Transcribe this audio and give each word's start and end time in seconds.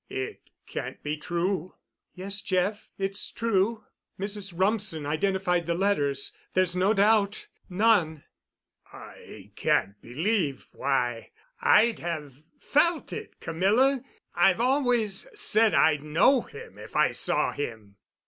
"It 0.09 0.41
can't 0.65 1.03
be 1.03 1.15
true?" 1.15 1.75
"Yes, 2.15 2.41
Jeff, 2.41 2.89
it's 2.97 3.29
true. 3.31 3.83
Mrs. 4.19 4.51
Rumsen 4.51 5.05
identified 5.05 5.67
the 5.67 5.75
letters. 5.75 6.33
There's 6.55 6.75
no 6.75 6.95
doubt—none." 6.95 8.23
"I 8.91 9.51
can't 9.55 10.01
believe—why, 10.01 11.29
I'd 11.61 11.99
have 11.99 12.41
felt 12.59 13.13
it—Camilla. 13.13 14.01
I've 14.33 14.59
always 14.59 15.27
said 15.35 15.75
I'd 15.75 16.01
know 16.01 16.41
him 16.41 16.79
if 16.79 16.95
I 16.95 17.11
saw 17.11 17.51
him." 17.51 17.97